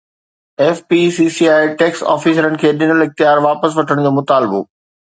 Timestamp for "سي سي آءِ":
1.17-1.69